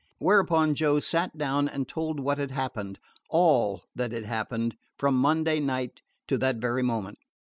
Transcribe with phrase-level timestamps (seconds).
[0.17, 2.97] Whereupon Joe sat down and told what had happened
[3.29, 7.19] all that had happened from Monday night to that very moment.